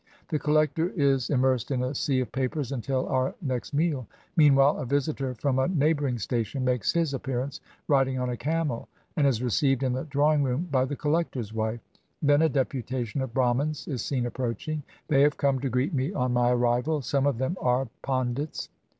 The 0.29 0.39
collector 0.39 0.89
is 0.95 1.29
im 1.29 1.41
mersed 1.41 1.69
in 1.69 1.83
a 1.83 1.93
sea 1.93 2.21
of 2.21 2.31
papers 2.31 2.71
until 2.71 3.07
our 3.07 3.35
next 3.39 3.71
meal. 3.71 4.07
Mean 4.35 4.55
while 4.55 4.79
a 4.79 4.83
visitor 4.87 5.35
from 5.35 5.59
a 5.59 5.67
neighboring 5.67 6.17
station 6.17 6.65
makes 6.65 6.91
his 6.93 7.13
appearance 7.13 7.61
riding 7.87 8.17
on 8.17 8.27
a 8.27 8.35
camel, 8.35 8.87
and 9.15 9.27
is 9.27 9.43
received 9.43 9.83
in 9.83 9.93
the 9.93 10.05
drawing 10.05 10.41
room 10.41 10.67
by 10.71 10.85
the 10.85 10.95
collector's 10.95 11.53
wife. 11.53 11.81
Then 12.19 12.41
a 12.41 12.49
deputa 12.49 13.05
tion 13.05 13.21
of 13.21 13.31
Brahmans 13.31 13.87
is 13.87 14.03
seen 14.03 14.25
approaching. 14.25 14.81
They 15.07 15.21
have 15.21 15.37
come 15.37 15.59
to 15.59 15.69
greet 15.69 15.93
me 15.93 16.11
on 16.13 16.33
my 16.33 16.49
arrival; 16.49 17.03
some 17.03 17.27
of 17.27 17.37
them 17.37 17.55
are 17.61 17.87
Pandits. 18.01 18.69